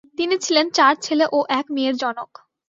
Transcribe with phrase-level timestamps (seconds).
[0.17, 2.31] তিনি ছিলেন চার ছেলে ও এক মেয়ের জনক।